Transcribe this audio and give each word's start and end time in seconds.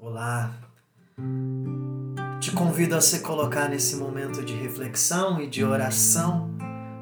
Olá. 0.00 0.54
Te 2.38 2.52
convido 2.52 2.94
a 2.94 3.00
se 3.00 3.18
colocar 3.18 3.68
nesse 3.68 3.96
momento 3.96 4.44
de 4.44 4.54
reflexão 4.54 5.40
e 5.40 5.48
de 5.48 5.64
oração, 5.64 6.48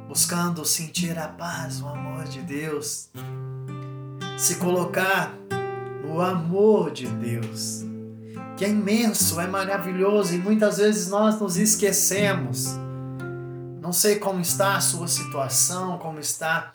buscando 0.09 0.65
sentir 0.65 1.19
a 1.19 1.29
paz, 1.29 1.83
o 1.83 1.89
amor 1.89 2.25
de 2.25 2.41
Deus. 2.41 3.11
Se 4.39 4.57
colocar 4.57 5.35
no 6.07 6.23
amor 6.23 6.91
de 6.91 7.07
Deus, 7.07 7.85
que 8.57 8.65
é 8.65 8.71
imenso, 8.71 9.39
é 9.43 9.47
maravilhoso 9.47 10.35
e 10.35 10.39
muitas 10.39 10.79
vezes 10.79 11.11
nós 11.11 11.39
nos 11.39 11.59
esquecemos. 11.59 12.79
Não 13.79 13.93
sei 13.93 14.19
como 14.19 14.41
está 14.41 14.75
a 14.75 14.81
sua 14.81 15.07
situação, 15.07 15.99
como 15.99 16.19
está 16.19 16.73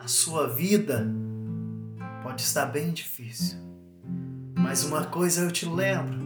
a 0.00 0.08
sua 0.08 0.48
vida. 0.48 1.06
Pode 2.24 2.42
estar 2.42 2.66
bem 2.66 2.90
difícil. 2.92 3.71
Mas 4.54 4.84
uma 4.84 5.04
coisa 5.04 5.42
eu 5.42 5.50
te 5.50 5.66
lembro: 5.66 6.18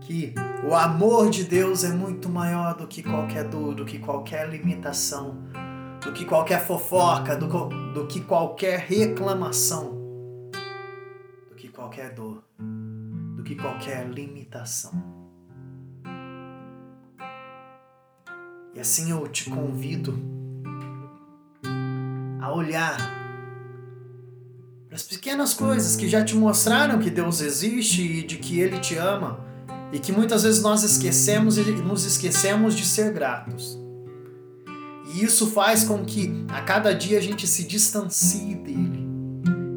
que 0.00 0.34
o 0.68 0.74
amor 0.74 1.30
de 1.30 1.44
Deus 1.44 1.84
é 1.84 1.92
muito 1.92 2.28
maior 2.28 2.76
do 2.76 2.86
que 2.86 3.02
qualquer 3.02 3.44
dor, 3.44 3.74
do 3.74 3.84
que 3.84 3.98
qualquer 3.98 4.48
limitação, 4.48 5.38
do 6.02 6.12
que 6.12 6.24
qualquer 6.24 6.66
fofoca, 6.66 7.36
do, 7.36 7.46
do 7.92 8.06
que 8.06 8.20
qualquer 8.20 8.78
reclamação, 8.80 9.98
do 11.48 11.54
que 11.56 11.68
qualquer 11.68 12.14
dor 12.14 12.42
do 13.40 13.44
que 13.44 13.56
qualquer 13.56 14.06
limitação. 14.06 14.92
E 18.74 18.78
assim 18.78 19.10
eu 19.10 19.26
te 19.26 19.48
convido 19.48 20.14
a 22.40 22.52
olhar 22.52 23.19
para 24.90 24.96
as 24.96 25.04
pequenas 25.04 25.54
coisas 25.54 25.94
que 25.94 26.08
já 26.08 26.24
te 26.24 26.34
mostraram 26.34 26.98
que 26.98 27.10
Deus 27.10 27.40
existe 27.40 28.02
e 28.02 28.26
de 28.26 28.38
que 28.38 28.58
Ele 28.58 28.80
te 28.80 28.96
ama 28.96 29.38
e 29.92 30.00
que 30.00 30.10
muitas 30.10 30.42
vezes 30.42 30.60
nós 30.62 30.82
esquecemos 30.82 31.56
e 31.58 31.62
nos 31.62 32.04
esquecemos 32.04 32.74
de 32.74 32.84
ser 32.84 33.12
gratos. 33.12 33.78
E 35.14 35.22
isso 35.22 35.46
faz 35.52 35.84
com 35.84 36.04
que 36.04 36.44
a 36.48 36.60
cada 36.62 36.92
dia 36.92 37.18
a 37.18 37.20
gente 37.20 37.46
se 37.46 37.62
distancie 37.62 38.56
dele. 38.56 39.06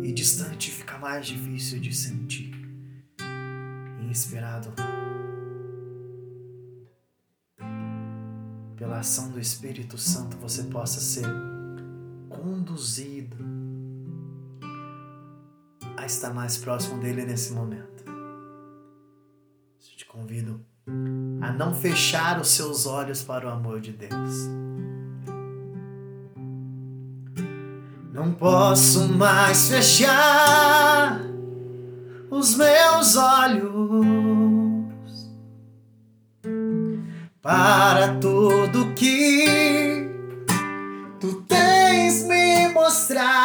E 0.01 0.11
distante 0.11 0.71
fica 0.71 0.97
mais 0.97 1.27
difícil 1.27 1.79
de 1.79 1.95
sentir 1.95 2.51
inspirado 4.09 4.73
pela 8.75 8.99
ação 8.99 9.29
do 9.29 9.39
Espírito 9.39 9.95
Santo, 9.95 10.37
você 10.37 10.63
possa 10.63 10.99
ser 10.99 11.25
conduzido 12.29 13.52
a 16.03 16.05
estar 16.05 16.33
mais 16.33 16.57
próximo 16.57 16.99
dele 16.99 17.23
nesse 17.25 17.53
momento. 17.53 18.03
Eu 18.05 19.97
te 19.97 20.05
convido 20.05 20.59
a 21.41 21.51
não 21.53 21.73
fechar 21.73 22.41
os 22.41 22.49
seus 22.49 22.85
olhos 22.85 23.23
para 23.23 23.47
o 23.47 23.49
amor 23.49 23.79
de 23.79 23.93
Deus. 23.93 24.49
Não 28.11 28.33
posso 28.33 29.07
mais 29.13 29.69
fechar 29.69 31.21
os 32.29 32.55
meus 32.55 33.15
olhos 33.15 34.05
para 37.41 38.15
tudo 38.19 38.93
que 38.93 40.09
tu 41.19 41.41
tens 41.43 42.23
me 42.27 42.67
mostrado. 42.73 43.42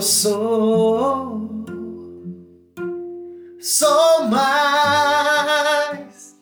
Eu 0.00 0.04
sou, 0.04 1.50
sou 3.60 4.24
mais 4.30 6.34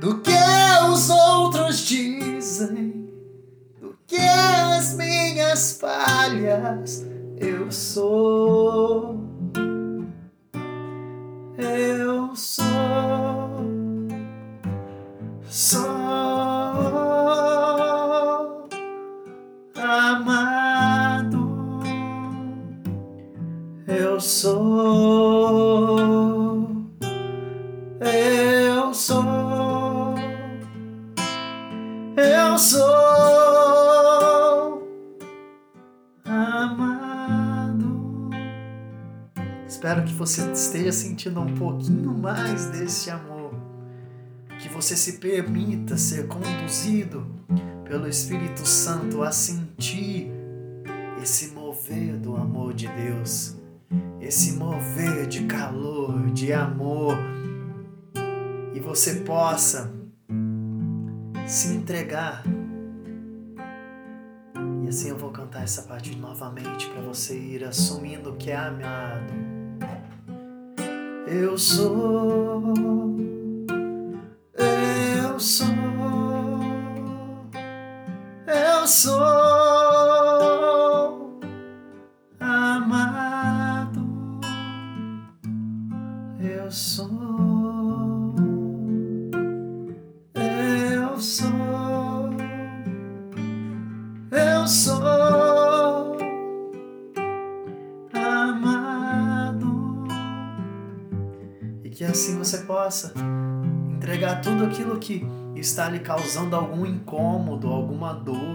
do 0.00 0.20
que 0.20 0.32
os 0.90 1.10
outros 1.10 1.86
dizem, 1.86 3.08
do 3.80 3.96
que 4.04 4.16
as 4.16 4.96
minhas 4.96 5.78
falhas 5.78 7.06
eu 7.36 7.70
sou. 7.70 9.20
Sou, 24.42 24.58
eu 28.00 28.92
sou, 28.92 30.14
eu 32.16 32.58
sou 32.58 32.82
amado. 36.24 38.30
Espero 39.68 40.02
que 40.02 40.12
você 40.12 40.50
esteja 40.50 40.90
sentindo 40.90 41.40
um 41.40 41.54
pouquinho 41.54 42.12
mais 42.12 42.66
desse 42.66 43.10
amor. 43.10 43.54
Que 44.58 44.68
você 44.68 44.96
se 44.96 45.20
permita 45.20 45.96
ser 45.96 46.26
conduzido 46.26 47.24
pelo 47.84 48.08
Espírito 48.08 48.66
Santo 48.66 49.22
a 49.22 49.30
sentir 49.30 50.32
esse 51.22 51.54
mover 51.54 52.16
do 52.16 52.34
amor 52.34 52.74
de 52.74 52.88
Deus, 52.88 53.61
esse 54.22 54.52
mover 54.52 55.26
de 55.26 55.46
calor, 55.46 56.30
de 56.30 56.52
amor, 56.52 57.18
e 58.72 58.78
você 58.78 59.16
possa 59.16 59.92
se 61.44 61.74
entregar. 61.74 62.44
E 64.84 64.88
assim 64.88 65.08
eu 65.08 65.18
vou 65.18 65.30
cantar 65.30 65.64
essa 65.64 65.82
parte 65.82 66.16
novamente 66.16 66.88
para 66.90 67.02
você 67.02 67.36
ir 67.36 67.64
assumindo 67.64 68.34
que 68.34 68.50
é 68.50 68.56
amado. 68.56 69.32
Eu 71.26 71.58
sou, 71.58 72.62
eu 74.56 75.40
sou, 75.40 75.66
eu 78.46 78.86
sou 78.86 79.31
Eu 86.72 86.76
sou, 86.76 87.06
eu 90.34 91.18
sou, 91.20 91.50
eu 94.30 94.66
sou 94.66 95.02
amado. 98.14 100.06
E 101.84 101.90
que 101.90 102.04
assim 102.04 102.38
você 102.38 102.56
possa 102.60 103.12
entregar 103.94 104.40
tudo 104.40 104.64
aquilo 104.64 104.98
que 104.98 105.26
está 105.54 105.90
lhe 105.90 105.98
causando 105.98 106.56
algum 106.56 106.86
incômodo, 106.86 107.68
alguma 107.68 108.14
dor. 108.14 108.51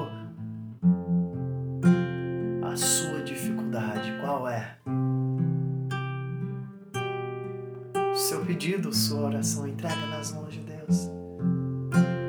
Pedido, 8.87 8.95
sua 8.95 9.27
oração, 9.27 9.67
entrega 9.67 10.07
nas 10.07 10.31
mãos 10.31 10.51
de 10.53 10.61
Deus. 10.61 11.11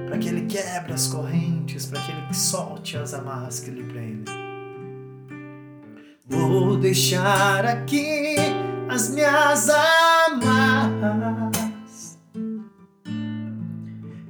Para 0.06 0.19
que 0.19 0.29
Ele 0.29 0.44
quebre 0.47 0.93
as 0.93 1.06
correntes, 1.06 1.87
para 1.87 2.00
que 2.00 2.11
Ele 2.12 2.35
solte 2.35 2.99
as 2.99 3.15
amarras 3.15 3.61
que 3.61 3.71
lhe 3.71 3.85
prendem. 3.85 4.35
Vou 6.27 6.77
deixar 6.77 7.65
aqui 7.65 8.35
as 8.88 9.11
minhas 9.11 9.69
amarras. 10.31 12.19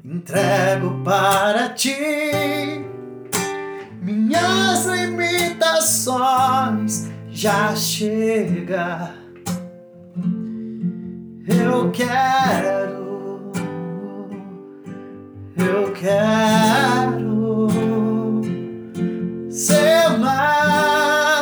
Entrego 0.05 1.02
para 1.02 1.70
ti 1.70 1.97
minhas 4.00 4.87
limitações. 4.87 7.08
Já 7.31 7.75
chega 7.76 9.18
eu 11.78 11.90
quero, 11.92 13.52
eu 15.56 15.92
quero 15.92 17.69
ser 19.48 20.19
mais, 20.19 21.38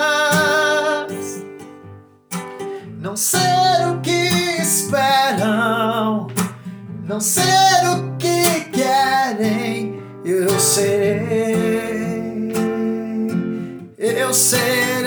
não 3.01 3.17
ser 3.17 3.89
o 3.91 3.99
que 4.03 4.61
esperam, 4.61 6.27
não 7.09 7.19
ser 7.19 7.43
o 7.95 8.15
que 8.19 8.61
querem 8.71 10.03
serei, 10.61 12.53
eu 13.97 14.35
serei 14.35 15.06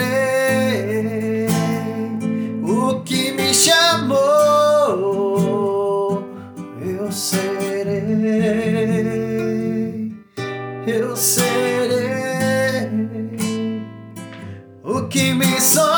o 15.10 15.12
que 15.12 15.34
me 15.34 15.60
sonhou. 15.60 15.89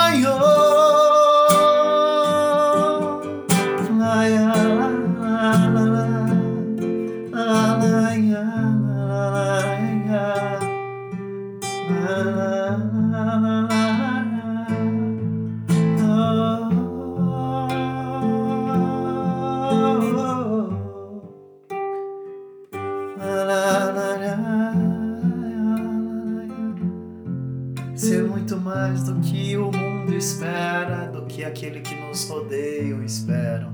Muito 28.51 28.65
mais 28.65 29.03
do 29.03 29.15
que 29.21 29.55
o 29.55 29.71
mundo 29.71 30.13
espera, 30.13 31.05
do 31.07 31.25
que 31.25 31.45
aquele 31.45 31.79
que 31.79 31.95
nos 31.95 32.27
rodeia 32.27 32.95
esperam. 33.05 33.73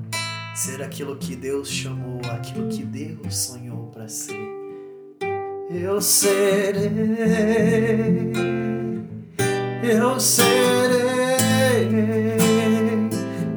Ser 0.53 0.83
aquilo 0.83 1.15
que 1.15 1.35
Deus 1.35 1.69
chamou, 1.69 2.21
aquilo 2.31 2.67
que 2.67 2.83
Deus 2.83 3.35
sonhou 3.35 3.87
para 3.87 4.07
ser. 4.07 4.37
Eu 5.71 5.99
serei, 5.99 6.91
eu 9.83 10.19
serei 10.19 10.97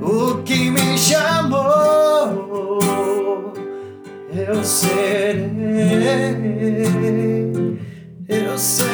o 0.01 0.43
que 0.43 0.71
me 0.71 0.97
chamou. 0.97 2.41
Eu 4.33 4.65
serei, 4.65 5.51
eu 8.29 8.59
serei 8.59 8.90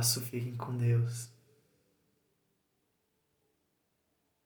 abraço, 0.00 0.20
fiquem 0.22 0.56
com 0.56 0.74
Deus. 0.76 1.28